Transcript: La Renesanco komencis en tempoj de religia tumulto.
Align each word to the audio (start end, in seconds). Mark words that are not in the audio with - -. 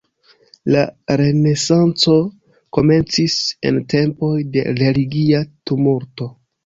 La 0.75 0.79
Renesanco 1.21 2.15
komencis 2.77 3.35
en 3.71 3.79
tempoj 3.97 4.35
de 4.57 4.65
religia 4.81 5.43
tumulto. 5.53 6.31